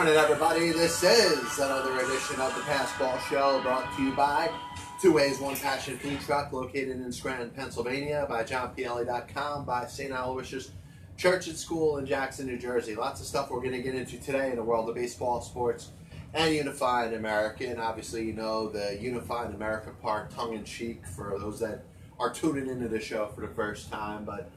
[0.00, 0.70] Morning, everybody.
[0.70, 4.50] This is another edition of the Passball Show brought to you by
[4.98, 10.10] Two Ways One Passion Food Truck located in Scranton, Pennsylvania, by JohnPielli.com, by St.
[10.10, 10.70] Aloysius
[11.18, 12.94] Church and School in Jackson, New Jersey.
[12.94, 15.90] Lots of stuff we're going to get into today in the world of baseball, sports,
[16.32, 17.66] and Unifying America.
[17.66, 21.84] And obviously, you know the Unifying America part, tongue in cheek, for those that
[22.18, 24.24] are tuning into the show for the first time.
[24.24, 24.50] But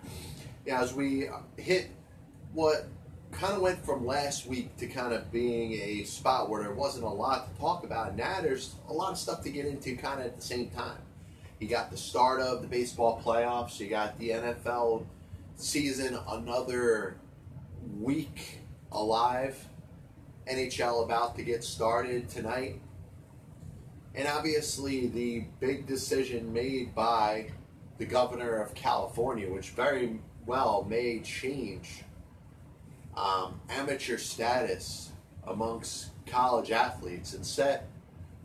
[0.66, 1.90] yeah, as we hit
[2.54, 2.88] what
[3.34, 7.04] kind of went from last week to kind of being a spot where there wasn't
[7.04, 8.10] a lot to talk about.
[8.10, 10.70] And now there's a lot of stuff to get into kind of at the same
[10.70, 11.00] time.
[11.60, 15.06] You got the start of the baseball playoffs, you got the NFL
[15.56, 17.18] season, another
[18.00, 18.60] week
[18.92, 19.68] alive.
[20.50, 22.82] NHL about to get started tonight.
[24.16, 27.48] And obviously, the big decision made by
[27.98, 32.04] the governor of California, which very well may change
[33.16, 35.12] um, amateur status
[35.46, 37.88] amongst college athletes and set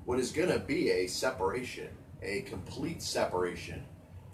[0.04, 1.88] what is going to be a separation,
[2.22, 3.84] a complete separation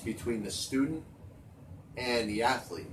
[0.04, 1.02] between the student
[1.96, 2.86] and the athlete.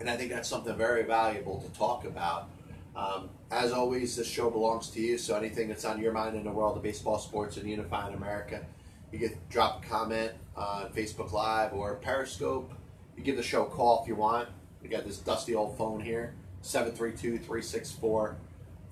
[0.00, 2.48] And I think that's something very valuable to talk about.
[2.96, 6.44] Um, as always, this show belongs to you, so anything that's on your mind in
[6.44, 8.64] the world of baseball, sports, and unifying America,
[9.12, 12.72] you can drop a comment on Facebook Live or Periscope.
[13.16, 14.48] You give the show a call if you want.
[14.82, 16.34] We got this dusty old phone here.
[16.62, 18.36] 732 364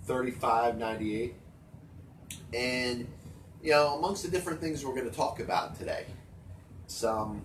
[0.07, 1.35] 3598.
[2.53, 3.07] And,
[3.63, 6.05] you know, amongst the different things we're going to talk about today,
[6.87, 7.43] some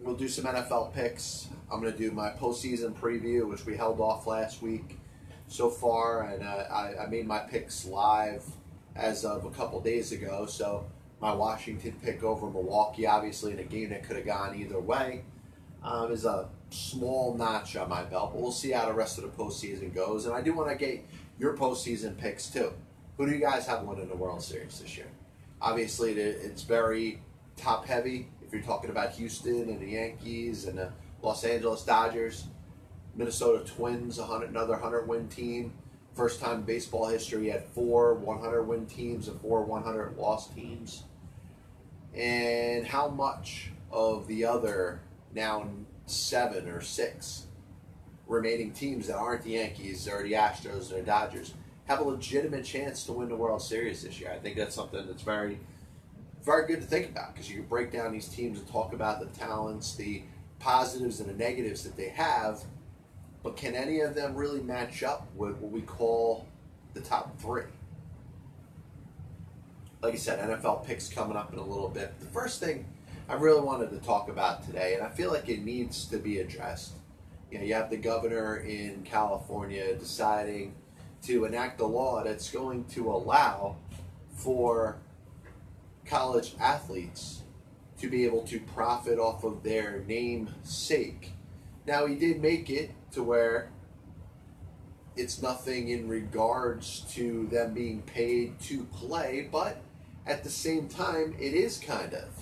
[0.00, 1.48] we'll do some NFL picks.
[1.70, 4.98] I'm going to do my postseason preview, which we held off last week
[5.48, 8.44] so far, and uh, I, I, made my picks live
[8.94, 10.46] as of a couple days ago.
[10.46, 10.84] So
[11.20, 15.22] my Washington pick over Milwaukee, obviously in a game that could have gone either way,
[15.82, 19.24] um, is a small notch on my belt, but we'll see how the rest of
[19.24, 20.26] the postseason goes.
[20.26, 21.04] And I do want to get
[21.38, 22.72] your postseason picks too.
[23.16, 25.08] Who do you guys have winning the World Series this year?
[25.60, 27.20] Obviously, it's very
[27.56, 28.28] top heavy.
[28.46, 30.92] If you're talking about Houston and the Yankees and the
[31.22, 32.44] Los Angeles Dodgers,
[33.16, 35.72] Minnesota Twins, another 100 win team.
[36.14, 41.04] First time in baseball history had four 100 win teams and four 100 loss teams.
[42.14, 45.00] And how much of the other
[45.34, 45.68] now
[46.10, 47.46] seven or six
[48.26, 51.54] remaining teams that aren't the Yankees or the Astros or the Dodgers
[51.86, 54.30] have a legitimate chance to win the World Series this year.
[54.30, 55.58] I think that's something that's very,
[56.44, 59.20] very good to think about because you can break down these teams and talk about
[59.20, 60.22] the talents, the
[60.58, 62.62] positives and the negatives that they have,
[63.42, 66.46] but can any of them really match up with what we call
[66.92, 67.62] the top three?
[70.02, 72.20] Like I said, NFL picks coming up in a little bit.
[72.20, 72.84] The first thing
[73.30, 76.38] I really wanted to talk about today, and I feel like it needs to be
[76.38, 76.94] addressed.
[77.50, 80.74] You know, you have the governor in California deciding
[81.24, 83.76] to enact a law that's going to allow
[84.34, 84.96] for
[86.06, 87.42] college athletes
[88.00, 91.32] to be able to profit off of their namesake.
[91.86, 93.70] Now, he did make it to where
[95.16, 99.82] it's nothing in regards to them being paid to play, but
[100.26, 102.37] at the same time, it is kind of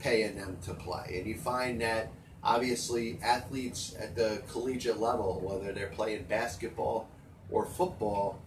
[0.00, 1.16] paying them to play.
[1.18, 2.10] And you find that
[2.42, 7.08] obviously athletes at the collegiate level, whether they're playing basketball
[7.50, 8.40] or football,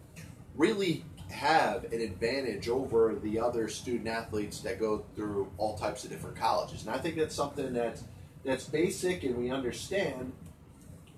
[0.55, 6.09] really have an advantage over the other student athletes that go through all types of
[6.09, 6.85] different colleges.
[6.85, 8.03] And I think that's something that's
[8.45, 10.33] that's basic and we understand,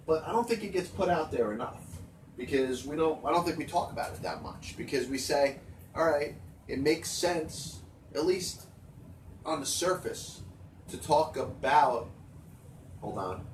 [0.06, 1.82] but I don't think it gets put out there enough
[2.38, 5.58] because we don't I don't think we talk about it that much because we say,
[5.96, 6.36] all right,
[6.68, 7.80] it makes sense
[8.14, 8.65] at least
[9.46, 10.42] on the surface
[10.90, 12.10] to talk about.
[13.02, 13.46] Hold on.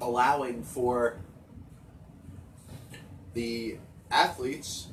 [0.00, 1.18] Allowing for
[3.34, 3.76] the
[4.10, 4.88] athletes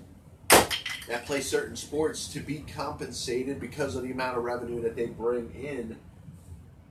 [1.08, 5.08] that play certain sports to be compensated because of the amount of revenue that they
[5.08, 5.98] bring in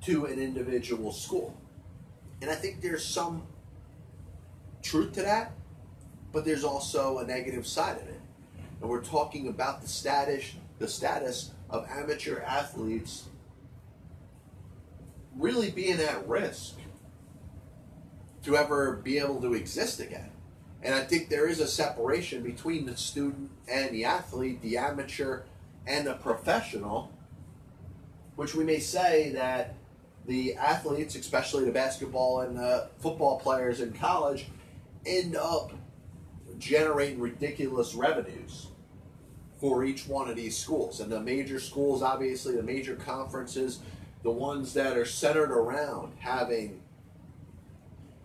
[0.02, 1.56] to an individual school.
[2.40, 3.46] And I think there's some
[4.82, 5.52] truth to that,
[6.32, 8.15] but there's also a negative side of it
[8.80, 13.24] and we're talking about the status the status of amateur athletes
[15.36, 16.74] really being at risk
[18.42, 20.30] to ever be able to exist again.
[20.82, 25.42] And I think there is a separation between the student and the athlete, the amateur
[25.86, 27.12] and the professional,
[28.36, 29.74] which we may say that
[30.26, 34.46] the athletes, especially the basketball and the football players in college,
[35.04, 35.72] end up
[36.58, 38.68] generating ridiculous revenues
[39.60, 41.00] for each one of these schools.
[41.00, 43.80] And the major schools, obviously, the major conferences,
[44.22, 46.82] the ones that are centered around having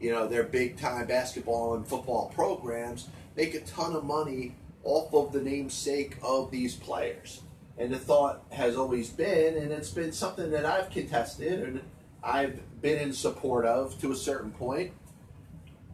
[0.02, 3.08] you know, their big time basketball and football programs
[3.38, 7.42] make a ton of money off of the namesake of these players.
[7.78, 11.82] And the thought has always been, and it's been something that I've contested and
[12.24, 14.92] I've been in support of to a certain point,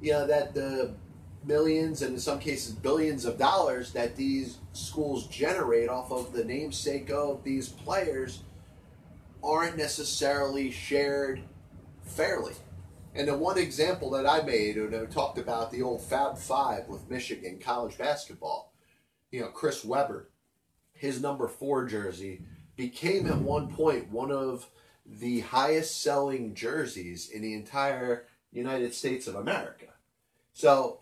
[0.01, 0.95] you know, that the
[1.48, 6.44] millions and in some cases billions of dollars that these schools generate off of the
[6.44, 8.44] namesake of these players
[9.44, 11.42] aren't necessarily shared
[12.04, 12.54] fairly.
[13.16, 16.88] And the one example that I made, and I talked about the old Fab Five
[16.88, 18.74] with Michigan college basketball,
[19.32, 20.30] you know, Chris Webber,
[20.94, 22.42] his number four jersey
[22.76, 24.70] became at one point one of
[25.06, 29.88] the highest selling jerseys in the entire United States of America.
[30.54, 31.00] So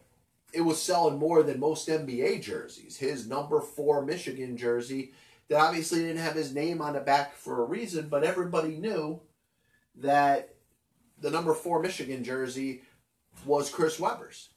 [0.55, 2.97] it was selling more than most NBA jerseys.
[2.97, 5.11] His number four Michigan jersey,
[5.49, 9.21] that obviously didn't have his name on the back for a reason, but everybody knew
[9.97, 10.55] that
[11.19, 12.83] the number four Michigan jersey
[13.45, 14.49] was Chris Webber's.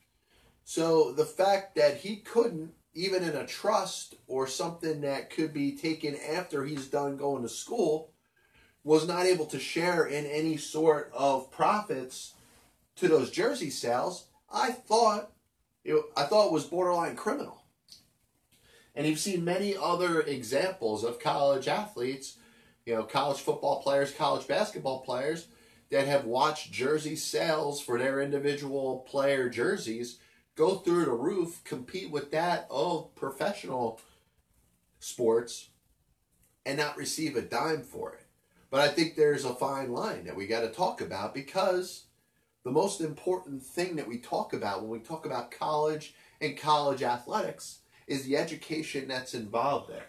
[0.65, 5.77] So the fact that he couldn't, even in a trust or something that could be
[5.77, 8.13] taken after he's done going to school,
[8.85, 12.35] was not able to share in any sort of profits
[12.97, 15.33] to those jersey sales, I thought
[16.17, 17.63] I thought was borderline criminal.
[18.95, 22.37] And you've seen many other examples of college athletes,
[22.85, 25.49] you know, college football players, college basketball players
[25.91, 30.19] that have watched jersey sales for their individual player jerseys
[30.57, 34.01] go through the roof, compete with that of professional
[34.99, 35.69] sports,
[36.67, 38.27] and not receive a dime for it.
[38.69, 42.07] But I think there's a fine line that we got to talk about because
[42.69, 47.03] the most important thing that we talk about when we talk about college and college
[47.03, 50.09] athletics is the education that's involved there.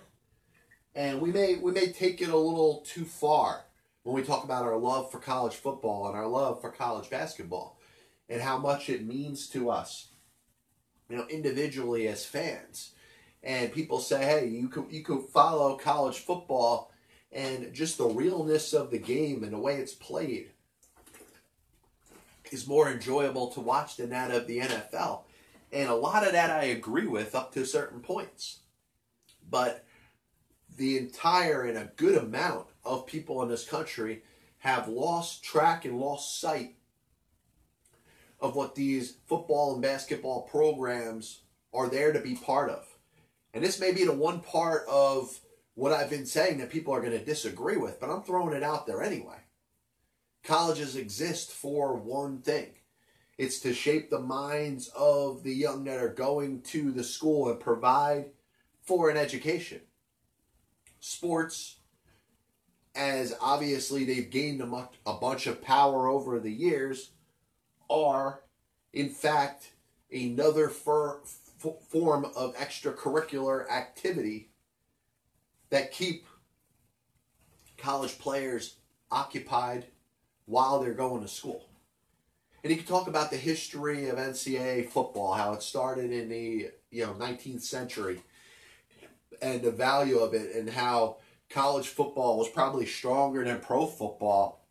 [0.94, 3.64] And we may we may take it a little too far
[4.04, 7.80] when we talk about our love for college football and our love for college basketball
[8.28, 10.10] and how much it means to us,
[11.08, 12.92] you know, individually as fans.
[13.42, 16.92] And people say, hey, you could you could follow college football
[17.32, 20.50] and just the realness of the game and the way it's played
[22.52, 25.22] is more enjoyable to watch than that of the NFL.
[25.72, 28.60] And a lot of that I agree with up to certain points.
[29.50, 29.86] But
[30.78, 34.24] the entire and a good amount of people in this country
[34.60, 36.76] have lost track and lost sight
[38.40, 41.42] of what these football and basketball programs
[41.74, 42.86] are there to be part of.
[43.54, 45.40] And this may be the one part of
[45.76, 48.64] what I've been saying that people are going to disagree with, but I'm throwing it
[48.64, 49.39] out there anyway.
[50.44, 52.72] Colleges exist for one thing.
[53.38, 57.60] It's to shape the minds of the young that are going to the school and
[57.60, 58.26] provide
[58.82, 59.82] for an education.
[61.00, 61.78] Sports,
[62.96, 67.12] as obviously they've gained a, bunch of power over the years,
[67.90, 68.42] are
[68.92, 69.72] in fact
[70.12, 71.22] another for,
[71.90, 74.50] form of extracurricular activity
[75.70, 76.26] that keep
[77.78, 78.76] college players
[79.12, 79.86] occupied
[80.50, 81.64] while they're going to school.
[82.64, 86.72] And you can talk about the history of NCAA football, how it started in the
[86.90, 88.22] you know 19th century,
[89.42, 91.18] and the value of it, and how
[91.50, 94.66] college football was probably stronger than pro football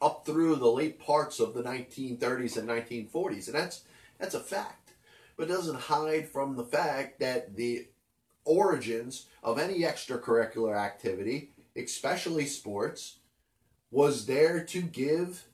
[0.00, 3.82] up through the late parts of the 1930s and 1940s, and that's
[4.18, 4.92] that's a fact.
[5.36, 7.88] But doesn't hide from the fact that the
[8.44, 13.19] origins of any extracurricular activity, especially sports,
[13.90, 15.44] was there to give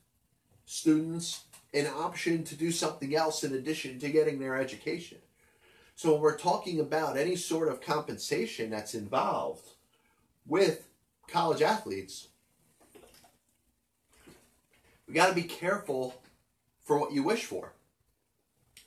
[0.64, 5.18] students an option to do something else in addition to getting their education.
[5.94, 9.66] So when we're talking about any sort of compensation that's involved
[10.46, 10.88] with
[11.28, 12.28] college athletes,
[15.06, 16.20] we got to be careful
[16.84, 17.72] for what you wish for.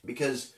[0.04, 0.52] Because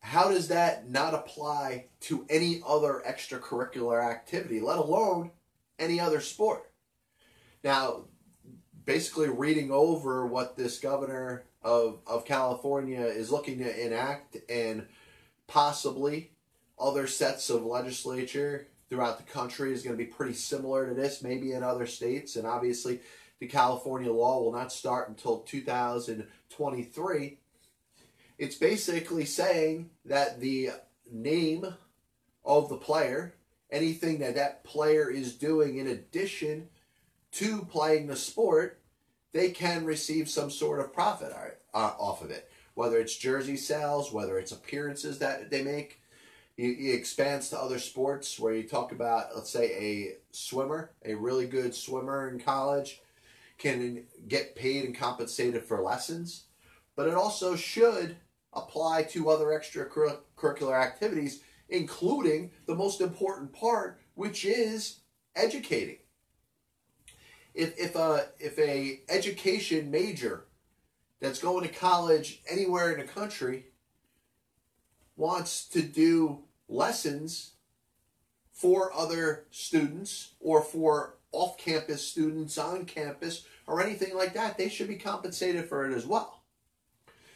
[0.00, 5.30] how does that not apply to any other extracurricular activity, let alone
[5.78, 6.71] any other sport?
[7.62, 8.04] Now,
[8.84, 14.86] basically reading over what this governor of, of California is looking to enact and
[15.46, 16.32] possibly
[16.78, 21.22] other sets of legislature throughout the country is going to be pretty similar to this,
[21.22, 22.36] maybe in other states.
[22.36, 23.00] And obviously,
[23.38, 27.38] the California law will not start until 2023.
[28.38, 30.70] It's basically saying that the
[31.10, 31.74] name
[32.44, 33.34] of the player,
[33.70, 36.68] anything that that player is doing in addition
[37.32, 38.80] to playing the sport,
[39.32, 41.32] they can receive some sort of profit
[41.74, 42.50] uh, off of it.
[42.74, 46.00] Whether it's jersey sales, whether it's appearances that they make,
[46.56, 51.46] it expands to other sports where you talk about, let's say, a swimmer, a really
[51.46, 53.00] good swimmer in college,
[53.58, 56.44] can get paid and compensated for lessons.
[56.96, 58.16] but it also should
[58.52, 65.00] apply to other extracurricular activities, including the most important part, which is
[65.34, 65.96] educating.
[67.54, 70.44] If, if a if a education major
[71.20, 73.66] that's going to college anywhere in the country
[75.16, 77.52] wants to do lessons
[78.52, 84.68] for other students or for off campus students on campus or anything like that, they
[84.68, 86.42] should be compensated for it as well.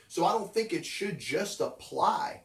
[0.09, 2.43] So I don't think it should just apply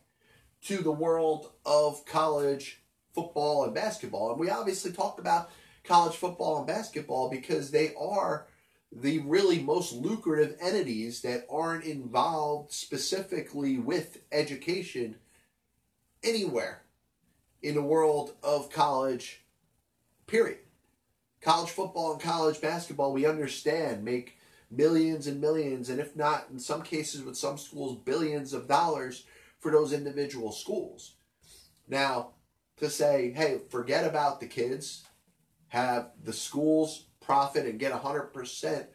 [0.64, 2.82] to the world of college
[3.14, 4.32] football and basketball.
[4.32, 5.50] And we obviously talked about
[5.84, 8.48] college football and basketball because they are
[8.92, 15.16] the really most lucrative entities that aren't involved specifically with education
[16.24, 16.84] anywhere
[17.62, 19.42] in the world of college,
[20.28, 20.60] period.
[21.42, 24.38] College football and college basketball, we understand, make
[24.70, 29.26] millions and millions, and if not, in some cases with some schools, billions of dollars
[29.60, 31.16] for those individual schools.
[31.88, 32.32] Now,
[32.78, 35.04] to say, hey, forget about the kids,
[35.72, 38.86] have the schools profit and get 100%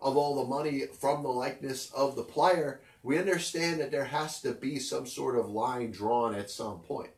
[0.00, 4.40] of all the money from the likeness of the player, we understand that there has
[4.40, 7.10] to be some sort of line drawn at some point.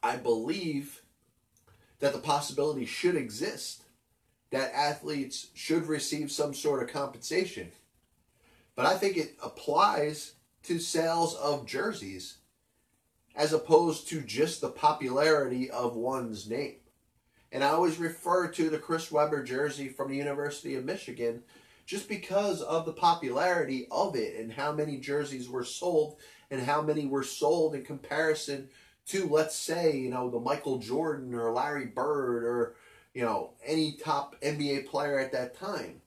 [0.00, 1.02] I believe
[1.98, 3.82] that the possibility should exist
[4.50, 7.72] that athletes should receive some sort of compensation.
[8.76, 12.36] But I think it applies to sales of jerseys
[13.34, 16.76] as opposed to just the popularity of one's name.
[17.52, 21.42] And I always refer to the Chris Webber jersey from the University of Michigan
[21.86, 26.18] just because of the popularity of it and how many jerseys were sold
[26.50, 28.68] and how many were sold in comparison
[29.06, 32.76] to, let's say, you know, the Michael Jordan or Larry Bird or,
[33.14, 36.02] you know, any top NBA player at that time.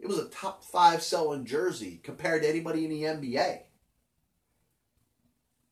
[0.00, 3.60] It was a top five selling jersey compared to anybody in the NBA.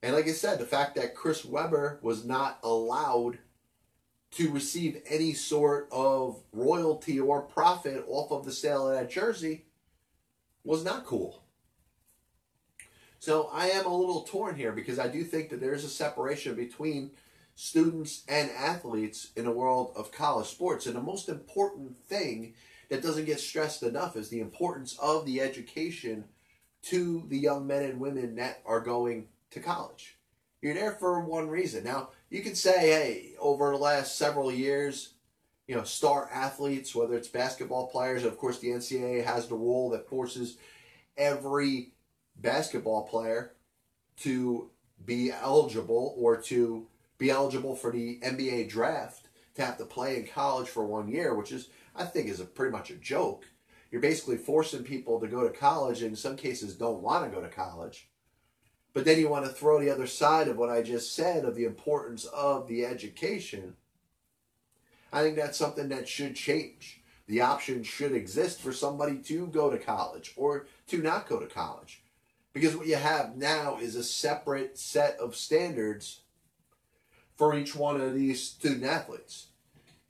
[0.02, 3.38] And like I said, the fact that Chris Webber was not allowed
[4.33, 9.67] to receive any sort of royalty or profit off of the sale of that jersey
[10.65, 11.43] was not cool.
[13.19, 16.55] So I am a little torn here because I do think that there's a separation
[16.55, 17.12] between
[17.55, 20.87] students and athletes in the world of college sports.
[20.87, 22.55] And the most important thing
[22.89, 26.25] that doesn't get stressed enough is the importance of the education
[26.83, 30.19] to the young men and women that are going to college.
[30.61, 31.85] You're there for one reason.
[31.85, 35.12] Now, you could say, hey, over the last several years,
[35.69, 39.91] you know, star athletes, whether it's basketball players, of course the NCAA has the rule
[39.91, 40.57] that forces
[41.19, 41.93] every
[42.37, 43.53] basketball player
[44.21, 44.71] to
[45.05, 46.87] be eligible or to
[47.19, 51.35] be eligible for the NBA draft to have to play in college for one year,
[51.35, 53.45] which is I think is a pretty much a joke.
[53.91, 57.37] You're basically forcing people to go to college, and in some cases don't want to
[57.37, 58.09] go to college.
[58.94, 61.54] But then you want to throw the other side of what I just said of
[61.54, 63.76] the importance of the education.
[65.12, 67.00] I think that's something that should change.
[67.26, 71.46] The option should exist for somebody to go to college or to not go to
[71.46, 72.02] college.
[72.52, 76.20] Because what you have now is a separate set of standards
[77.37, 79.46] for each one of these student athletes.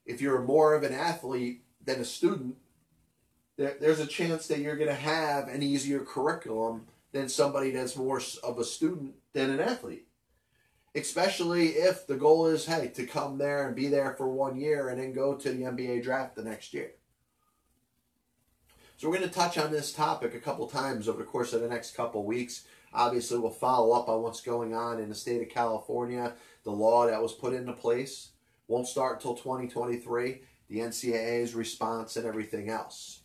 [0.05, 2.57] If you're more of an athlete than a student,
[3.57, 8.21] there's a chance that you're going to have an easier curriculum than somebody that's more
[8.43, 10.07] of a student than an athlete.
[10.95, 14.89] Especially if the goal is, hey, to come there and be there for one year
[14.89, 16.93] and then go to the NBA draft the next year.
[18.97, 21.61] So we're going to touch on this topic a couple times over the course of
[21.61, 22.65] the next couple weeks.
[22.95, 27.07] Obviously, we'll follow up on what's going on in the state of California, the law
[27.07, 28.31] that was put into place.
[28.69, 33.22] Won't start until 2023, the NCAA's response, and everything else.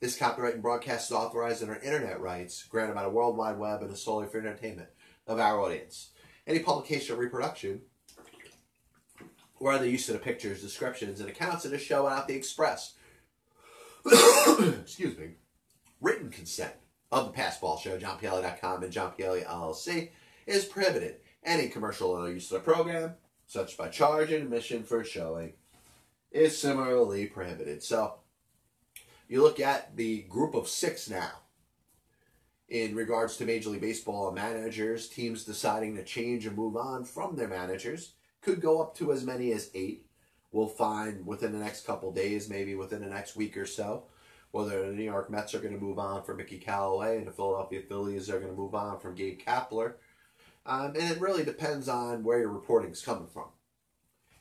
[0.00, 3.82] This copyright and broadcast is authorized under internet rights granted by the World Wide Web
[3.82, 4.88] and is solely for entertainment
[5.26, 6.10] of our audience.
[6.46, 7.80] Any publication or reproduction
[9.58, 12.94] or other use of the pictures, descriptions, and accounts of the show without the express
[14.80, 15.30] excuse me,
[16.00, 16.72] written consent
[17.10, 20.10] of the Passball Show, JohnPielli.com and John Pielli LLC,
[20.46, 21.16] is prohibited.
[21.42, 23.14] Any commercial or use of the program,
[23.46, 25.54] such as by charge and admission for showing,
[26.30, 27.82] is similarly prohibited.
[27.82, 28.14] So,
[29.28, 31.32] you look at the group of six now
[32.68, 37.36] in regards to Major League Baseball managers, teams deciding to change and move on from
[37.36, 38.14] their managers.
[38.40, 40.06] Could go up to as many as eight.
[40.52, 44.04] We'll find within the next couple days, maybe within the next week or so,
[44.52, 47.32] whether the New York Mets are going to move on from Mickey Callaway and the
[47.32, 49.94] Philadelphia Phillies are going to move on from Gabe Kapler.
[50.64, 53.46] Um, and it really depends on where your reporting is coming from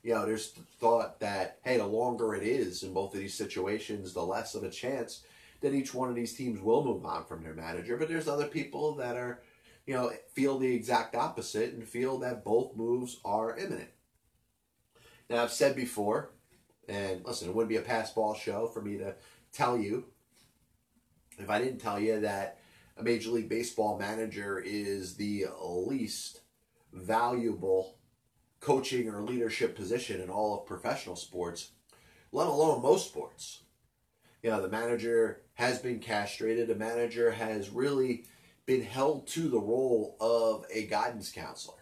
[0.05, 4.13] you know, there's thought that, hey, the longer it is in both of these situations,
[4.13, 5.23] the less of a chance
[5.61, 8.45] that each one of these teams will move on from their manager, but there's other
[8.45, 9.41] people that are,
[9.87, 13.89] you know, feel the exact opposite and feel that both moves are imminent.
[15.27, 16.29] Now, I've said before,
[16.87, 19.15] and listen, it wouldn't be a pass ball show for me to
[19.51, 20.05] tell you
[21.39, 22.59] if I didn't tell you that
[22.95, 26.41] a Major League Baseball manager is the least
[26.93, 27.97] valuable
[28.59, 31.71] coaching or leadership position in all of professional sports,
[32.31, 33.61] let alone most sports.
[34.41, 38.25] You know, the manager has been castrated, a manager has really
[38.65, 41.77] been held to the role of a guidance counselor.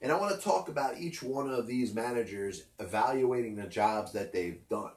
[0.00, 4.32] And I want to talk about each one of these managers evaluating the jobs that
[4.32, 4.92] they've done.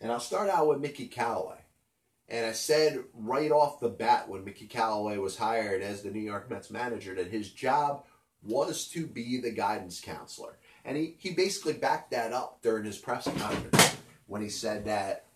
[0.00, 1.58] And I'll start out with Mickey Callaway.
[2.28, 6.20] And I said right off the bat when Mickey Callaway was hired as the New
[6.20, 8.04] York Mets manager that his job
[8.42, 10.58] was to be the guidance counselor.
[10.84, 15.26] And he, he basically backed that up during his press conference when he said that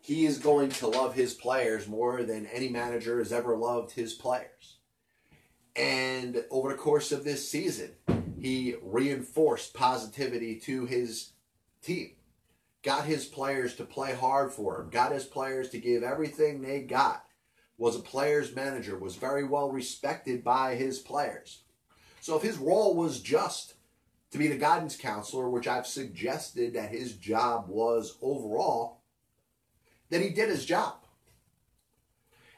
[0.00, 4.14] he is going to love his players more than any manager has ever loved his
[4.14, 4.76] players.
[5.74, 7.90] And over the course of this season,
[8.40, 11.32] he reinforced positivity to his
[11.82, 12.12] team,
[12.82, 16.80] got his players to play hard for him, got his players to give everything they
[16.80, 17.24] got,
[17.76, 21.62] was a player's manager, was very well respected by his players.
[22.26, 23.74] So if his role was just
[24.32, 29.02] to be the guidance counselor, which I've suggested that his job was overall,
[30.10, 30.94] then he did his job.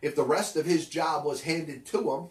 [0.01, 2.29] If the rest of his job was handed to him,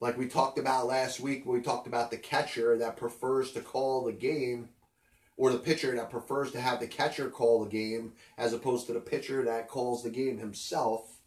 [0.00, 3.60] like we talked about last week when we talked about the catcher that prefers to
[3.60, 4.70] call the game
[5.36, 8.92] or the pitcher that prefers to have the catcher call the game as opposed to
[8.92, 11.20] the pitcher that calls the game himself.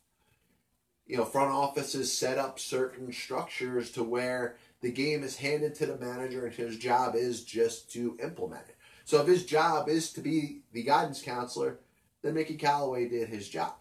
[1.06, 5.86] You know, front offices set up certain structures to where the game is handed to
[5.86, 8.76] the manager and his job is just to implement it.
[9.06, 11.80] So if his job is to be the guidance counselor,
[12.22, 13.74] then Mickey Callaway did his job.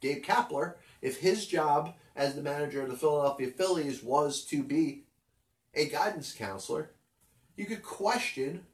[0.00, 5.04] Gabe Kapler, if his job as the manager of the Philadelphia Phillies was to be
[5.74, 6.90] a guidance counselor,
[7.56, 8.64] you could question,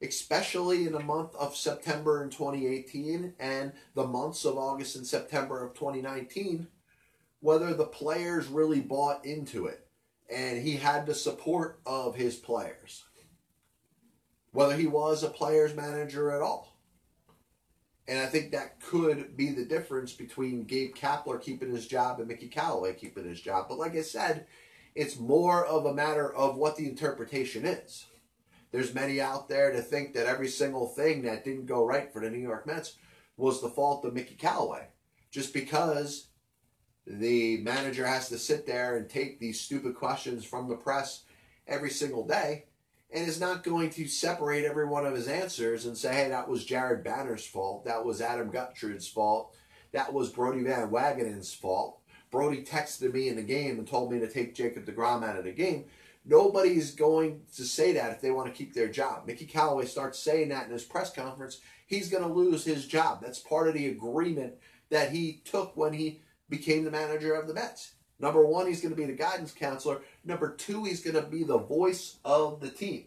[0.00, 5.64] especially in the month of September in 2018 and the months of August and September
[5.64, 6.68] of 2019,
[7.40, 9.88] whether the players really bought into it
[10.30, 13.04] and he had the support of his players,
[14.52, 16.76] whether he was a player's manager at all.
[18.08, 22.28] And I think that could be the difference between Gabe Kapler keeping his job and
[22.28, 23.66] Mickey Callaway keeping his job.
[23.68, 24.46] But like I said,
[24.94, 28.06] it's more of a matter of what the interpretation is.
[28.72, 32.20] There's many out there to think that every single thing that didn't go right for
[32.20, 32.96] the New York Mets
[33.36, 34.88] was the fault of Mickey Callaway.
[35.30, 36.28] Just because
[37.06, 41.24] the manager has to sit there and take these stupid questions from the press
[41.66, 42.64] every single day
[43.12, 46.48] and is not going to separate every one of his answers and say, hey, that
[46.48, 47.84] was Jared Banner's fault.
[47.84, 49.54] That was Adam Guttridge's fault.
[49.92, 52.00] That was Brodie Van Wagenen's fault.
[52.30, 55.44] Brodie texted me in the game and told me to take Jacob deGrom out of
[55.44, 55.84] the game.
[56.24, 59.26] Nobody's going to say that if they want to keep their job.
[59.26, 61.60] Mickey Callaway starts saying that in his press conference.
[61.86, 63.20] He's going to lose his job.
[63.20, 64.54] That's part of the agreement
[64.88, 66.21] that he took when he
[66.52, 67.94] became the manager of the Mets.
[68.20, 70.02] Number one, he's going to be the guidance counselor.
[70.24, 73.06] Number two, he's going to be the voice of the team.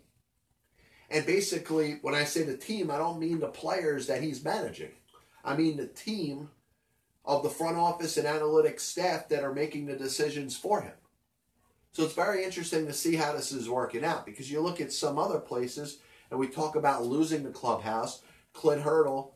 [1.10, 4.92] And basically, when I say the team, I don't mean the players that he's managing.
[5.46, 6.50] I mean the team
[7.24, 10.94] of the front office and analytics staff that are making the decisions for him.
[11.92, 14.92] So it's very interesting to see how this is working out because you look at
[14.92, 18.22] some other places and we talk about losing the clubhouse.
[18.54, 19.35] Clint Hurdle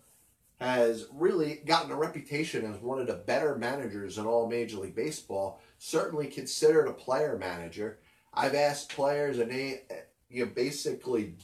[0.60, 4.96] has really gotten a reputation as one of the better managers in all Major League
[4.96, 8.00] Baseball certainly considered a player manager.
[8.34, 9.84] I've asked players, and they
[10.30, 11.36] you know, basically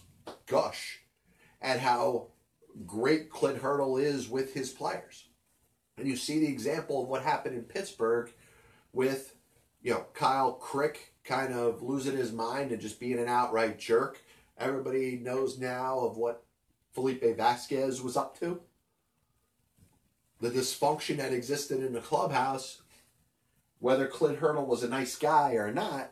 [0.48, 1.00] gush
[1.62, 2.28] at how
[2.86, 5.26] great Clint Hurdle is with his players.
[5.98, 8.32] And you see the example of what happened in Pittsburgh
[8.92, 9.36] with,
[9.82, 14.22] you know, Kyle Crick kind of losing his mind and just being an outright jerk.
[14.58, 16.44] Everybody knows now of what
[16.94, 18.62] Felipe Vasquez was up to.
[20.42, 22.82] The dysfunction that existed in the clubhouse
[23.86, 26.12] whether Clint Hurdle was a nice guy or not,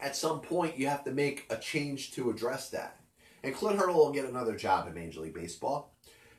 [0.00, 2.98] at some point you have to make a change to address that.
[3.42, 5.94] And Clint Hurdle will get another job in Major League Baseball.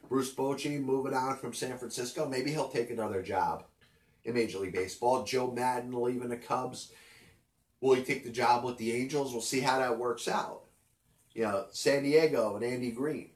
[0.10, 3.66] Bruce Bochy moving on from San Francisco, maybe he'll take another job
[4.24, 5.24] in Major League Baseball.
[5.24, 6.92] Joe Maddon leaving the Cubs.
[7.82, 9.34] Will he take the job with the Angels?
[9.34, 10.64] We'll see how that works out.
[11.34, 13.35] You know, San Diego and Andy Green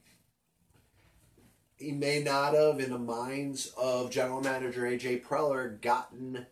[1.80, 6.46] he may not have, in the minds of general manager AJ Preller, gotten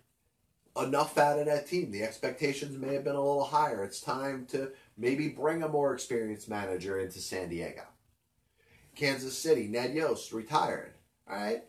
[0.80, 1.92] enough out of that team.
[1.92, 3.84] The expectations may have been a little higher.
[3.84, 7.84] It's time to maybe bring a more experienced manager into San Diego.
[8.96, 10.94] Kansas City, Ned Yost retired.
[11.30, 11.64] All right,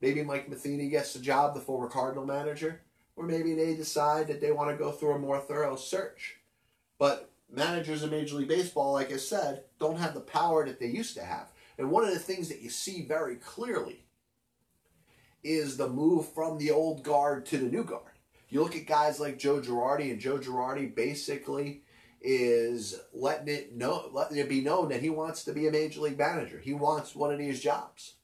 [0.00, 2.82] maybe Mike Matheny gets the job, the former Cardinal manager,
[3.16, 6.36] or maybe they decide that they want to go through a more thorough search.
[6.98, 10.86] But managers in Major League Baseball, like I said, don't have the power that they
[10.86, 11.51] used to have.
[11.78, 14.04] And one of the things that you see very clearly
[15.42, 18.12] is the move from the old guard to the new guard.
[18.48, 21.82] You look at guys like Joe Girardi, and Joe Girardi basically
[22.20, 26.00] is letting it know, letting it be known that he wants to be a major
[26.00, 26.60] league manager.
[26.62, 28.14] He wants one of these jobs.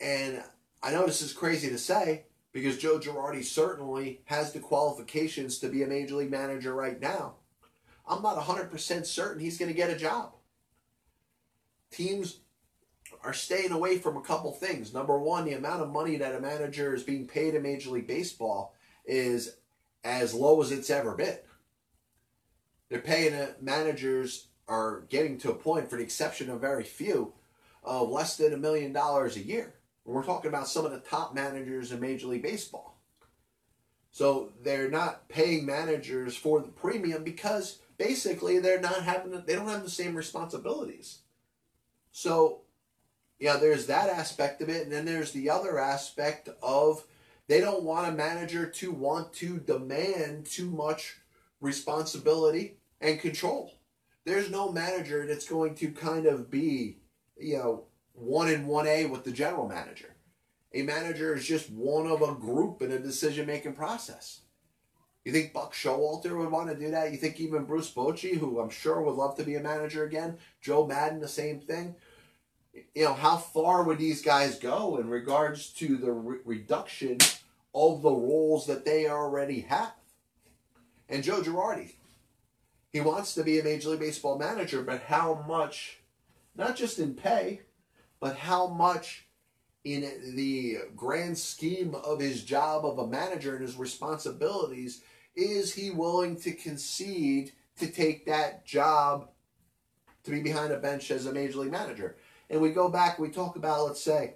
[0.00, 0.42] And
[0.82, 5.68] I know this is crazy to say because Joe Girardi certainly has the qualifications to
[5.68, 7.34] be a major league manager right now.
[8.06, 10.32] I'm not 100% certain he's going to get a job.
[11.90, 12.40] Teams
[13.24, 14.92] are staying away from a couple things.
[14.92, 18.06] Number one, the amount of money that a manager is being paid in Major League
[18.06, 19.56] Baseball is
[20.04, 21.38] as low as it's ever been.
[22.88, 27.32] They're paying managers are getting to a point, for the exception of very few,
[27.82, 29.74] of less than a million dollars a year.
[30.04, 32.98] We're talking about some of the top managers in Major League Baseball.
[34.10, 39.68] So they're not paying managers for the premium because basically they're not having they don't
[39.68, 41.20] have the same responsibilities.
[42.10, 42.60] So
[43.42, 47.02] yeah, there's that aspect of it, and then there's the other aspect of
[47.48, 51.16] they don't want a manager to want to demand too much
[51.60, 53.80] responsibility and control.
[54.24, 56.98] There's no manager that's going to kind of be,
[57.36, 60.14] you know, one in one A with the general manager.
[60.72, 64.42] A manager is just one of a group in a decision making process.
[65.24, 67.10] You think Buck Showalter would want to do that?
[67.10, 70.38] You think even Bruce Bochy, who I'm sure would love to be a manager again,
[70.60, 71.96] Joe Maddon, the same thing.
[72.72, 77.18] You know, how far would these guys go in regards to the re- reduction
[77.74, 79.92] of the roles that they already have?
[81.08, 81.92] And Joe Girardi,
[82.92, 86.00] he wants to be a Major League Baseball manager, but how much,
[86.56, 87.60] not just in pay,
[88.20, 89.26] but how much
[89.84, 95.02] in the grand scheme of his job of a manager and his responsibilities
[95.34, 99.28] is he willing to concede to take that job
[100.24, 102.16] to be behind a bench as a major league manager?
[102.52, 104.34] And we go back, we talk about, let's say,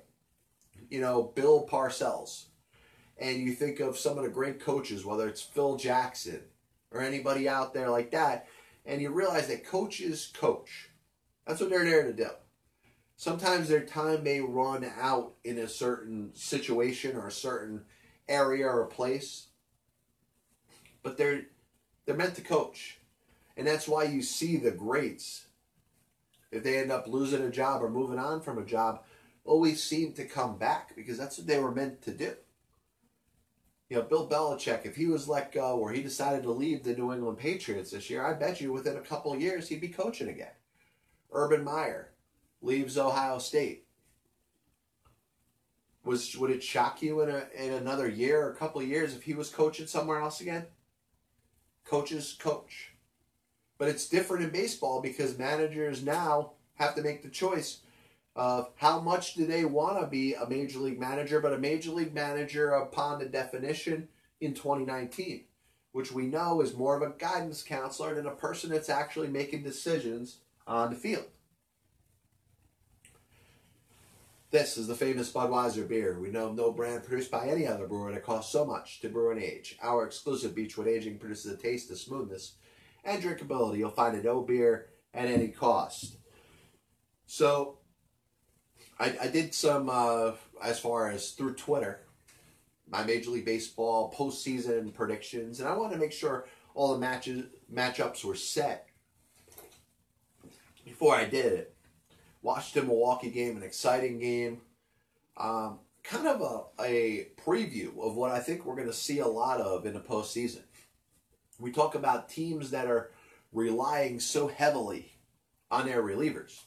[0.90, 2.46] you know, Bill Parcells.
[3.16, 6.40] And you think of some of the great coaches, whether it's Phil Jackson
[6.90, 8.48] or anybody out there like that,
[8.84, 10.90] and you realize that coaches coach.
[11.46, 12.30] That's what they're there to do.
[13.16, 17.84] Sometimes their time may run out in a certain situation or a certain
[18.28, 19.46] area or place
[21.06, 21.42] but they're
[22.04, 22.98] they're meant to coach,
[23.56, 25.45] and that's why you see the greats.
[26.50, 29.02] If they end up losing a job or moving on from a job,
[29.44, 32.34] always seem to come back because that's what they were meant to do.
[33.88, 36.96] You know, Bill Belichick, if he was let go or he decided to leave the
[36.96, 40.28] New England Patriots this year, I bet you within a couple years he'd be coaching
[40.28, 40.52] again.
[41.32, 42.12] Urban Meyer
[42.62, 43.84] leaves Ohio State.
[46.04, 49.24] Was would it shock you in a in another year or a couple years if
[49.24, 50.66] he was coaching somewhere else again?
[51.86, 52.92] coaches coach.
[53.78, 57.80] But it's different in baseball because managers now have to make the choice
[58.34, 61.90] of how much do they want to be a major league manager, but a major
[61.90, 64.08] league manager upon the definition
[64.40, 65.44] in 2019,
[65.92, 69.62] which we know is more of a guidance counselor than a person that's actually making
[69.62, 71.24] decisions on the field.
[74.50, 76.18] This is the famous Budweiser beer.
[76.20, 79.30] We know no brand produced by any other brewer that costs so much to brew
[79.30, 79.76] and age.
[79.82, 82.54] Our exclusive Beechwood aging produces a taste of smoothness
[83.06, 83.78] and drinkability.
[83.78, 86.16] You'll find it no beer at any cost.
[87.26, 87.78] So,
[88.98, 92.00] I, I did some uh, as far as through Twitter,
[92.88, 97.46] my Major League Baseball postseason predictions, and I wanted to make sure all the matches
[97.72, 98.88] matchups were set
[100.84, 101.76] before I did it
[102.46, 104.60] watched the Milwaukee game, an exciting game.
[105.36, 109.26] Um, kind of a, a preview of what I think we're going to see a
[109.26, 110.62] lot of in the postseason.
[111.58, 113.10] We talk about teams that are
[113.52, 115.12] relying so heavily
[115.70, 116.60] on their relievers.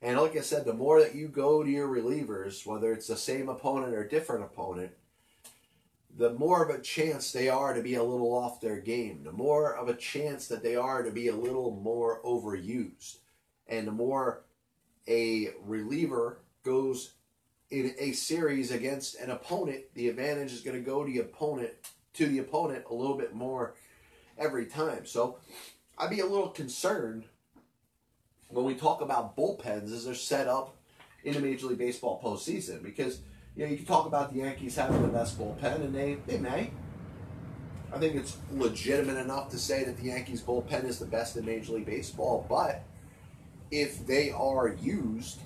[0.00, 3.16] And like I said, the more that you go to your relievers, whether it's the
[3.16, 4.92] same opponent or different opponent,
[6.16, 9.32] the more of a chance they are to be a little off their game, the
[9.32, 13.18] more of a chance that they are to be a little more overused,
[13.66, 14.42] and the more
[15.08, 17.12] a reliever goes
[17.70, 21.70] in a series against an opponent, the advantage is going to go to the opponent
[22.14, 23.74] to the opponent a little bit more
[24.38, 25.06] every time.
[25.06, 25.38] So
[25.96, 27.24] I'd be a little concerned
[28.48, 30.76] when we talk about bullpens as they're set up
[31.24, 33.20] in the Major League Baseball postseason because
[33.56, 36.38] you know you can talk about the Yankees having the best bullpen and they they
[36.38, 36.70] may.
[37.92, 41.46] I think it's legitimate enough to say that the Yankees bullpen is the best in
[41.46, 42.84] Major League Baseball, but
[43.70, 45.40] if they are used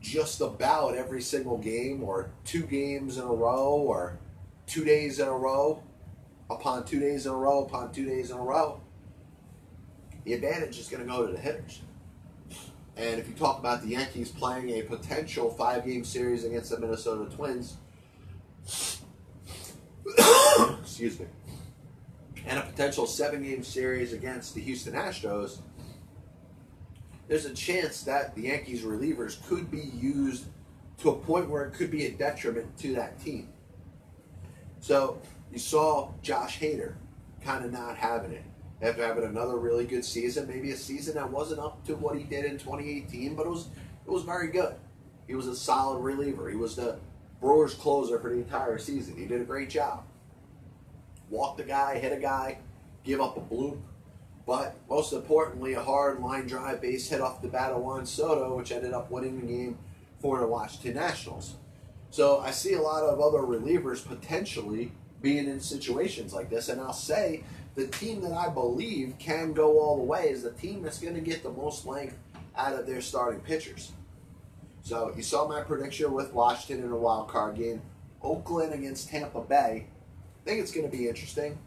[0.00, 4.18] just about every single game or two games in a row or
[4.66, 5.82] two days in a row
[6.50, 8.80] upon two days in a row upon two days in a row,
[10.24, 11.80] the advantage is going to go to the hitters.
[12.96, 16.78] And if you talk about the Yankees playing a potential five game series against the
[16.78, 17.76] Minnesota Twins,
[20.82, 21.26] excuse me,
[22.46, 25.58] and a potential seven game series against the Houston Astros,
[27.28, 30.46] there's a chance that the Yankees relievers could be used
[30.98, 33.48] to a point where it could be a detriment to that team.
[34.80, 35.20] So
[35.52, 36.94] you saw Josh Hader
[37.42, 38.44] kind of not having it
[38.80, 42.24] after having another really good season, maybe a season that wasn't up to what he
[42.24, 43.68] did in 2018, but it was
[44.06, 44.74] it was very good.
[45.26, 46.48] He was a solid reliever.
[46.48, 46.98] He was the
[47.40, 49.16] Brewers closer for the entire season.
[49.16, 50.04] He did a great job.
[51.30, 52.58] Walked a guy, hit a guy,
[53.04, 53.78] give up a bloop,
[54.46, 58.56] but most importantly, a hard line drive base hit off the bat of Juan Soto,
[58.56, 59.78] which ended up winning the game
[60.20, 61.56] for the Washington Nationals.
[62.10, 66.80] So I see a lot of other relievers potentially being in situations like this, and
[66.80, 70.82] I'll say the team that I believe can go all the way is the team
[70.82, 72.16] that's going to get the most length
[72.56, 73.92] out of their starting pitchers.
[74.82, 77.82] So you saw my prediction with Washington in a wild card game.
[78.22, 79.86] Oakland against Tampa Bay.
[79.86, 81.58] I think it's going to be interesting.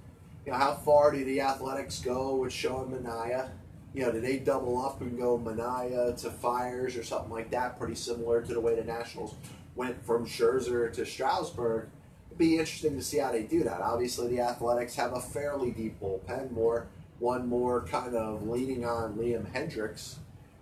[0.45, 3.49] You know, how far do the Athletics go with Sean Manaea?
[3.93, 7.77] You know, do they double up and go Manaea to Fiers or something like that?
[7.77, 9.35] Pretty similar to the way the Nationals
[9.75, 11.89] went from Scherzer to Strasburg
[12.37, 13.81] be interesting to see how they do that.
[13.81, 16.87] Obviously, the Athletics have a fairly deep bullpen, more
[17.19, 20.15] one more kind of leaning on Liam Hendriks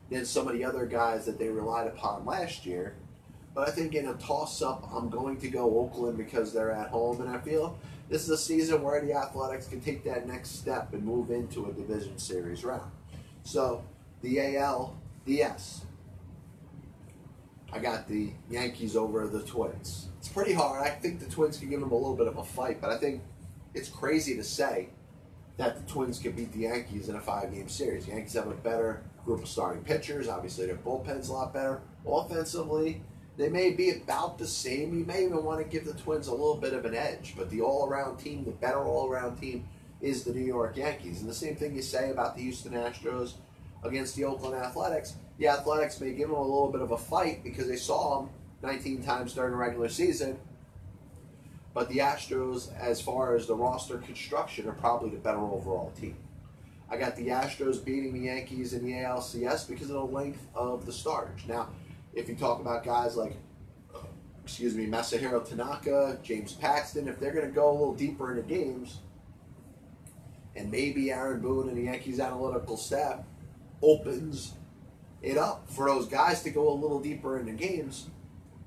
[0.10, 2.96] than some of the other guys that they relied upon last year.
[3.56, 7.22] But I think in a toss-up, I'm going to go Oakland because they're at home,
[7.22, 7.78] and I feel
[8.10, 11.66] this is a season where the Athletics can take that next step and move into
[11.68, 12.92] a division series round.
[13.44, 13.84] So
[14.22, 15.86] the AL DS.
[17.72, 20.08] I got the Yankees over the Twins.
[20.18, 20.86] It's pretty hard.
[20.86, 22.98] I think the Twins can give them a little bit of a fight, but I
[22.98, 23.22] think
[23.74, 24.90] it's crazy to say
[25.58, 28.06] that the Twins can beat the Yankees in a five-game series.
[28.06, 30.28] The Yankees have a better group of starting pitchers.
[30.28, 31.82] Obviously, their bullpen's a lot better.
[32.08, 33.04] Offensively,
[33.38, 34.98] they may be about the same.
[34.98, 37.50] You may even want to give the Twins a little bit of an edge, but
[37.50, 39.68] the all-around team, the better all-around team,
[40.02, 41.22] is the New York Yankees.
[41.22, 43.34] And the same thing you say about the Houston Astros
[43.84, 45.16] against the Oakland Athletics.
[45.40, 48.30] The Athletics may give them a little bit of a fight because they saw them
[48.62, 50.38] 19 times during the regular season.
[51.74, 56.18] But the Astros, as far as the roster construction, are probably the better overall team.
[56.90, 60.86] I got the Astros beating the Yankees in the ALCS because of the length of
[60.86, 61.42] the starters.
[61.48, 61.70] Now,
[62.14, 63.38] if you talk about guys like,
[64.44, 68.44] excuse me, Masahiro Tanaka, James Paxton, if they're going to go a little deeper into
[68.44, 68.98] games,
[70.56, 73.20] and maybe Aaron Boone and the Yankees analytical staff
[73.82, 74.56] opens
[75.22, 78.08] it up for those guys to go a little deeper into games,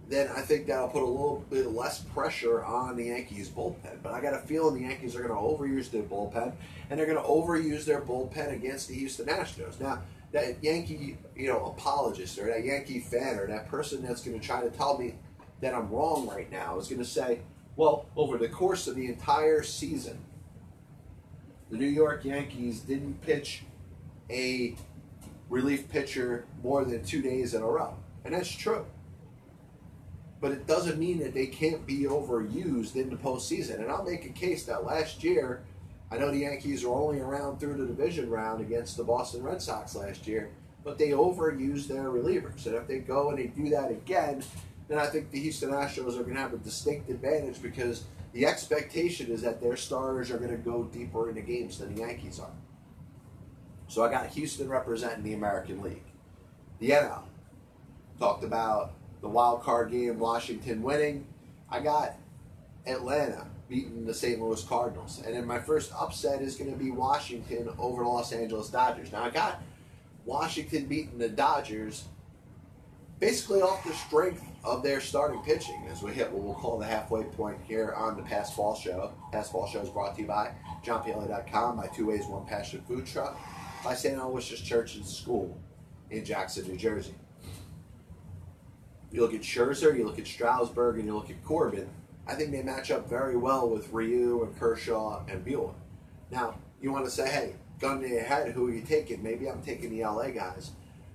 [0.09, 4.03] then I think that'll put a little bit less pressure on the Yankees bullpen.
[4.03, 6.53] But I got a feeling the Yankees are going to overuse their bullpen,
[6.91, 9.81] and they're going to overuse their bullpen against the Houston Astros.
[9.81, 14.39] Now, that Yankee, you know, apologist or that Yankee fan or that person that's going
[14.39, 15.15] to try to tell me
[15.61, 17.41] that I'm wrong right now is going to say,
[17.77, 20.19] well, over the course of the entire season,
[21.71, 23.63] the New York Yankees didn't pitch
[24.29, 24.77] a
[25.53, 27.95] relief pitcher more than two days in a row.
[28.25, 28.87] And that's true.
[30.41, 33.81] But it doesn't mean that they can't be overused in the postseason.
[33.81, 35.63] And I'll make a case that last year,
[36.11, 39.61] I know the Yankees were only around through the division round against the Boston Red
[39.61, 40.51] Sox last year,
[40.85, 42.65] but they overused their relievers.
[42.67, 44.43] And if they go and they do that again,
[44.89, 48.47] then I think the Houston Astros are going to have a distinct advantage because the
[48.47, 52.41] expectation is that their starters are going to go deeper into games than the Yankees
[52.41, 52.51] are.
[53.93, 56.07] So I got Houston representing the American League.
[56.79, 57.25] The NL
[58.19, 61.27] talked about the wild card game, Washington winning.
[61.69, 62.17] I got
[62.87, 64.41] Atlanta beating the St.
[64.41, 65.23] Louis Cardinals.
[65.27, 69.13] And then my first upset is going to be Washington over Los Angeles Dodgers.
[69.13, 69.61] Now I got
[70.25, 72.05] Washington beating the Dodgers
[73.21, 76.87] basically off the strength of their starting pitching as we hit what we'll call the
[76.87, 79.13] halfway point here on the Pass Ball Show.
[79.31, 80.53] Pass Ball Show is brought to you by
[80.83, 83.39] JohnPielli.com, by Two Ways One Passion Food Truck,
[83.83, 84.19] by St.
[84.19, 85.59] Aloysius Church and School
[86.11, 87.15] in Jackson, New Jersey.
[89.11, 91.89] You look at Scherzer, you look at Strasburg, and you look at Corbin.
[92.27, 95.75] I think they match up very well with Ryu and Kershaw and Buehler.
[96.31, 99.23] Now, you want to say, hey, gun to your head, who are you taking?
[99.23, 100.71] Maybe I'm taking the LA guys.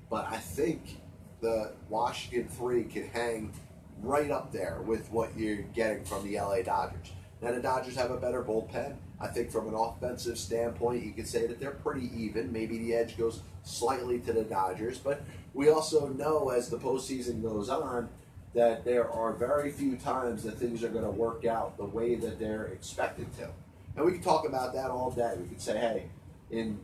[0.09, 0.97] But I think
[1.41, 3.53] the Washington 3 can hang
[4.01, 7.11] right up there with what you're getting from the LA Dodgers.
[7.41, 8.95] Now, the Dodgers have a better bullpen.
[9.19, 12.51] I think from an offensive standpoint, you could say that they're pretty even.
[12.51, 15.21] Maybe the edge goes slightly to the Dodgers, but
[15.53, 18.09] we also know as the postseason goes on
[18.53, 22.15] that there are very few times that things are going to work out the way
[22.15, 23.47] that they're expected to.
[23.95, 25.33] And we can talk about that all day.
[25.39, 26.05] We could say, hey,
[26.51, 26.79] in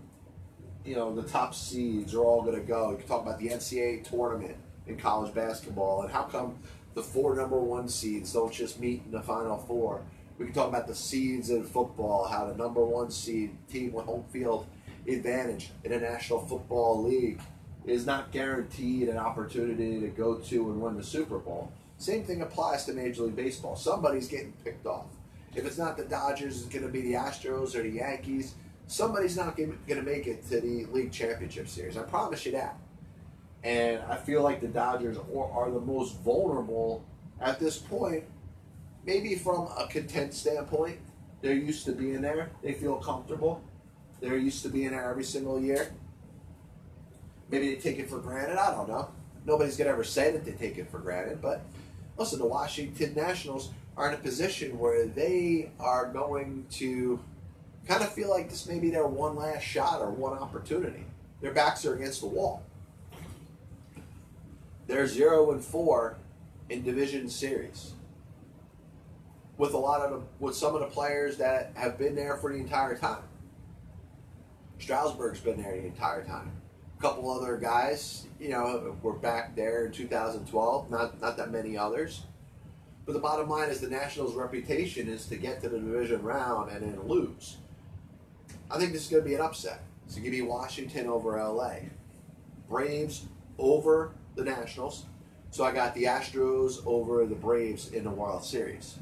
[0.85, 2.91] you know the top seeds are all going to go.
[2.91, 4.55] You can talk about the NCAA tournament
[4.87, 6.57] in college basketball and how come
[6.93, 10.01] the four number one seeds don't just meet in the final four.
[10.37, 14.05] We can talk about the seeds in football, how the number one seed team with
[14.05, 14.65] home field
[15.07, 17.39] advantage in the National Football League
[17.85, 21.71] is not guaranteed an opportunity to go to and win the Super Bowl.
[21.97, 23.75] Same thing applies to Major League Baseball.
[23.75, 25.05] Somebody's getting picked off.
[25.55, 28.55] If it's not the Dodgers, it's going to be the Astros or the Yankees.
[28.87, 31.95] Somebody's not going to make it to the league championship series.
[31.95, 32.77] I promise you that.
[33.63, 37.05] And I feel like the Dodgers are the most vulnerable
[37.39, 38.23] at this point,
[39.05, 40.97] maybe from a content standpoint.
[41.41, 43.61] They're used to being there, they feel comfortable.
[44.21, 45.91] They're used to being there every single year.
[47.49, 48.57] Maybe they take it for granted.
[48.57, 49.09] I don't know.
[49.45, 51.41] Nobody's going to ever say that they take it for granted.
[51.41, 51.61] But
[52.17, 57.19] listen, the Washington Nationals are in a position where they are going to
[57.85, 61.03] kind of feel like this may be their one last shot or one opportunity.
[61.41, 62.63] Their backs are against the wall.
[64.87, 66.15] They're zero and four
[66.69, 67.91] in division series
[69.57, 72.51] with a lot of the, with some of the players that have been there for
[72.51, 73.23] the entire time.
[74.79, 76.51] Strasburg's been there the entire time.
[76.97, 80.89] A couple other guys, you know, were back there in 2012.
[80.89, 82.23] Not not that many others.
[83.05, 86.71] But the bottom line is the Nationals' reputation is to get to the division round
[86.71, 87.57] and then lose.
[88.71, 89.83] I think this is going to be an upset.
[90.07, 91.75] So give me Washington over LA.
[92.69, 93.25] Braves
[93.57, 95.05] over the Nationals.
[95.51, 98.97] So I got the Astros over the Braves in the World Series.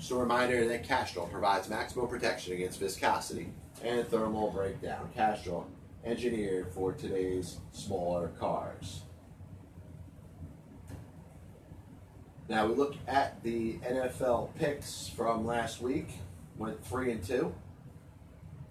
[0.00, 3.50] Just a reminder that Castrol provides maximum protection against viscosity
[3.84, 5.10] and thermal breakdown.
[5.14, 5.68] Castrol,
[6.06, 9.02] engineered for today's smaller cars.
[12.48, 16.08] Now we look at the NFL picks from last week.
[16.56, 17.54] Went three and two.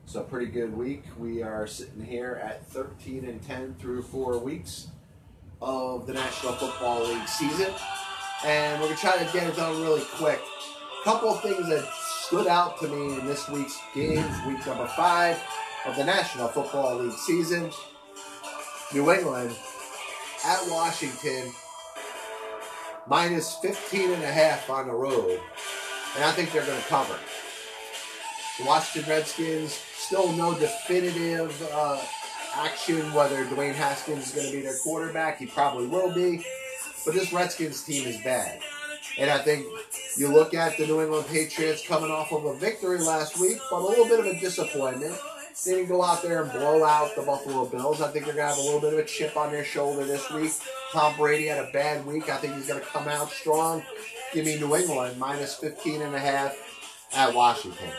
[0.08, 1.04] So pretty good week.
[1.20, 4.88] We are sitting here at 13 and 10 through four weeks
[5.62, 7.72] of the National Football League season.
[8.44, 10.42] And we're to try to get it done really quick.
[11.04, 15.42] Couple of things that stood out to me in this week's games, week number five
[15.86, 17.72] of the National Football League season.
[18.94, 19.56] New England
[20.46, 21.54] at Washington,
[23.08, 25.40] minus 15 and a half on the road.
[26.16, 27.16] And I think they're going to cover.
[28.58, 32.02] The Washington Redskins still no definitive uh,
[32.56, 35.38] action whether Dwayne Haskins is going to be their quarterback.
[35.38, 36.44] He probably will be.
[37.06, 38.60] But this Redskins team is bad.
[39.18, 39.66] And I think
[40.18, 43.82] you look at the New England Patriots coming off of a victory last week, but
[43.82, 45.16] a little bit of a disappointment.
[45.66, 48.02] They didn't go out there and blow out the Buffalo Bills.
[48.02, 50.06] I think they're going to have a little bit of a chip on their shoulder
[50.06, 50.54] this week.
[50.94, 52.30] Tom Brady had a bad week.
[52.30, 53.84] I think he's going to come out strong.
[54.34, 56.56] Give me New England minus 15 and a half
[57.14, 57.90] at Washington.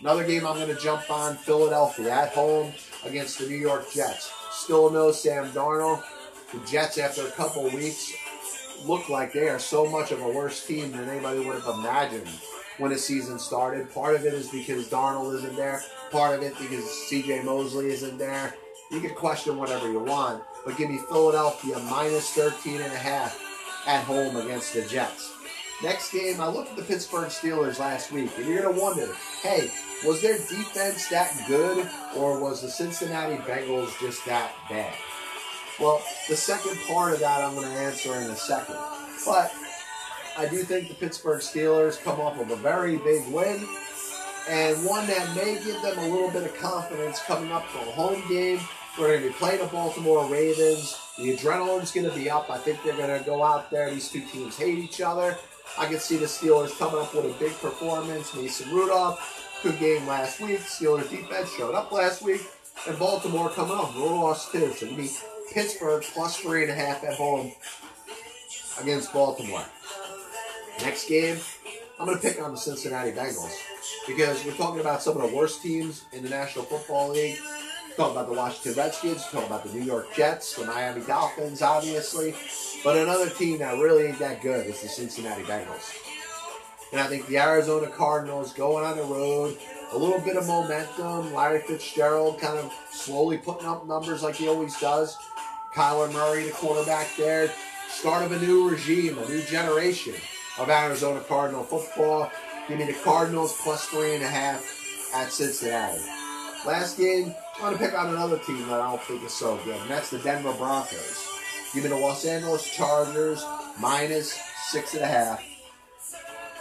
[0.00, 2.72] Another game I'm going to jump on Philadelphia at home
[3.04, 4.32] against the New York Jets.
[4.50, 6.02] Still no Sam Darnold.
[6.52, 8.12] The Jets, after a couple weeks,
[8.84, 12.28] look like they are so much of a worse team than anybody would have imagined
[12.78, 13.92] when the season started.
[13.92, 15.82] Part of it is because Darnold isn't there.
[16.10, 17.42] Part of it because C.J.
[17.42, 18.54] Mosley isn't there.
[18.90, 23.40] You can question whatever you want, but give me Philadelphia minus 13 and a half
[23.86, 25.32] at home against the Jets.
[25.82, 29.08] Next game, I looked at the Pittsburgh Steelers last week, and you're going to wonder,
[29.42, 29.70] hey,
[30.04, 34.94] was their defense that good, or was the Cincinnati Bengals just that bad?
[35.80, 38.76] Well, the second part of that I'm going to answer in a second.
[39.24, 39.52] But
[40.36, 43.66] I do think the Pittsburgh Steelers come off of a very big win,
[44.48, 47.92] and one that may give them a little bit of confidence coming up for a
[47.92, 48.60] home game.
[48.98, 50.98] We're going to be playing the Baltimore Ravens.
[51.16, 52.50] The adrenaline's going to be up.
[52.50, 53.90] I think they're going to go out there.
[53.90, 55.38] These two teams hate each other.
[55.78, 58.34] I can see the Steelers coming up with a big performance.
[58.34, 60.58] Mason Rudolph, good game last week.
[60.60, 62.42] Steelers defense showed up last week.
[62.88, 64.72] And Baltimore coming up, no loss too.
[64.78, 65.10] Give me
[65.52, 67.52] Pittsburgh plus three and a half at home
[68.80, 69.64] against Baltimore.
[70.82, 71.38] Next game,
[71.98, 73.54] I'm going to pick on the Cincinnati Bengals
[74.06, 77.38] because we're talking about some of the worst teams in the National Football League.
[77.96, 82.34] Talk about the Washington Redskins, talk about the New York Jets, the Miami Dolphins, obviously.
[82.82, 85.92] But another team that really ain't that good is the Cincinnati Bengals.
[86.92, 89.58] And I think the Arizona Cardinals going on the road,
[89.92, 91.34] a little bit of momentum.
[91.34, 95.16] Larry Fitzgerald kind of slowly putting up numbers like he always does.
[95.74, 97.52] Kyler Murray, the quarterback there.
[97.88, 100.14] Start of a new regime, a new generation
[100.58, 102.30] of Arizona Cardinal football.
[102.68, 104.64] Give me the Cardinals plus three and a half
[105.14, 106.00] at Cincinnati.
[106.66, 109.58] Last game, I'm going to pick on another team that I don't think is so
[109.64, 111.26] good, and that's the Denver Broncos.
[111.74, 113.44] Give me the Los Angeles Chargers
[113.80, 114.38] minus
[114.70, 115.42] six and a half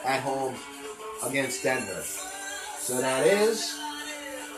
[0.06, 0.56] at home
[1.24, 2.04] against Denver.
[2.90, 3.78] So that is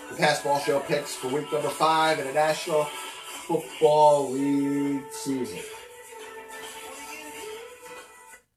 [0.09, 2.85] the Passball Show picks for week number five in the National
[3.45, 5.59] Football League season.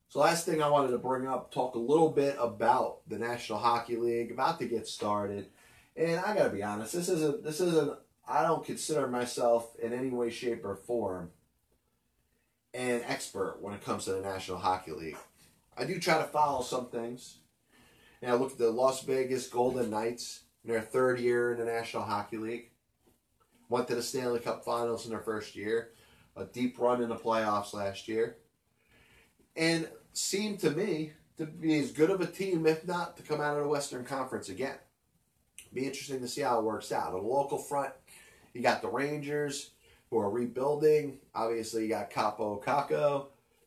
[0.08, 3.58] So last thing I wanted to bring up, talk a little bit about the National
[3.58, 5.48] Hockey League, about to get started.
[5.96, 7.98] And I gotta be honest, this isn't this isn't
[8.28, 11.32] I don't consider myself in any way, shape, or form
[12.74, 15.18] an expert when it comes to the National Hockey League.
[15.76, 17.38] I do try to follow some things.
[18.26, 22.04] I look at the Las Vegas Golden Knights in their third year in the National
[22.04, 22.70] Hockey League.
[23.68, 25.90] Went to the Stanley Cup Finals in their first year,
[26.36, 28.36] a deep run in the playoffs last year,
[29.56, 33.40] and seemed to me to be as good of a team, if not to come
[33.40, 34.76] out of the Western Conference again.
[35.72, 37.14] Be interesting to see how it works out.
[37.14, 37.92] On the local front,
[38.52, 39.70] you got the Rangers
[40.10, 41.18] who are rebuilding.
[41.34, 43.26] Obviously, you got Kaapo Kakko,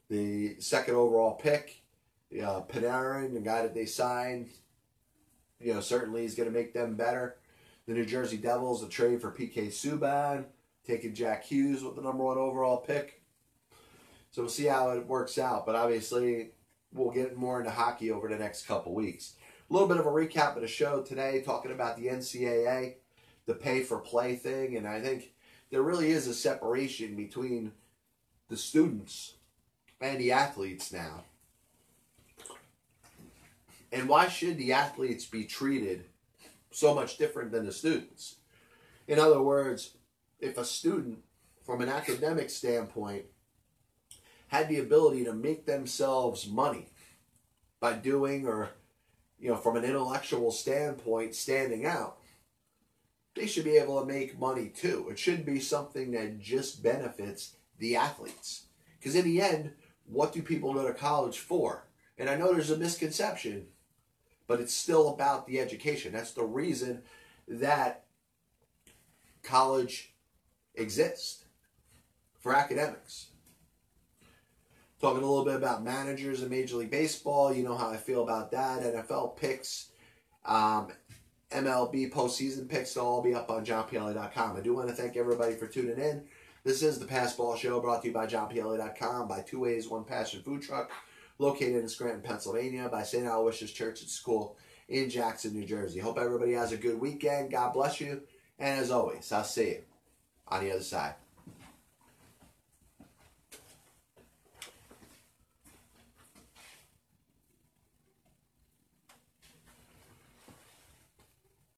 [0.09, 1.83] the second overall pick.
[2.31, 4.49] Uh, Panarin, the guy that they signed,
[5.59, 7.37] you know, certainly is going to make them better.
[7.87, 10.45] The New Jersey Devils, a trade for PK Subban,
[10.85, 13.21] taking Jack Hughes with the number one overall pick.
[14.31, 15.65] So we'll see how it works out.
[15.65, 16.51] But obviously,
[16.93, 19.35] we'll get more into hockey over the next couple weeks.
[19.69, 22.95] A little bit of a recap of the show today, talking about the NCAA,
[23.45, 25.33] the pay for play thing, and I think
[25.71, 27.73] there really is a separation between
[28.47, 29.35] the students
[29.99, 31.23] and the athletes now.
[33.91, 36.05] And why should the athletes be treated
[36.71, 38.35] so much different than the students?
[39.07, 39.95] In other words,
[40.39, 41.19] if a student,
[41.65, 43.25] from an academic standpoint,
[44.47, 46.89] had the ability to make themselves money
[47.79, 48.69] by doing or
[49.39, 52.17] you know from an intellectual standpoint standing out
[53.35, 55.09] they should be able to make money too.
[55.11, 58.63] It shouldn't be something that just benefits the athletes.
[58.97, 59.73] Because in the end
[60.07, 61.85] what do people go to college for?
[62.17, 63.67] And i know there's a misconception
[64.47, 67.01] but it's still about the education that's the reason
[67.47, 68.05] that
[69.43, 70.13] college
[70.75, 71.45] exists
[72.39, 73.27] for academics
[74.99, 77.53] Talking a little bit about managers in Major League Baseball.
[77.53, 78.81] You know how I feel about that.
[78.81, 79.89] NFL picks,
[80.43, 80.87] um,
[81.51, 82.95] MLB postseason picks.
[82.95, 84.57] They'll all be up on johnpielli.com.
[84.57, 86.23] I do want to thank everybody for tuning in.
[86.63, 90.41] This is the Passball Show brought to you by johnpielli.com, by Two Ways, One Passion
[90.41, 90.89] Food Truck,
[91.39, 93.25] located in Scranton, Pennsylvania, by St.
[93.25, 94.57] Aloysius Church and School
[94.87, 95.99] in Jackson, New Jersey.
[95.99, 97.51] Hope everybody has a good weekend.
[97.51, 98.21] God bless you.
[98.59, 99.81] And as always, I'll see you
[100.47, 101.15] on the other side.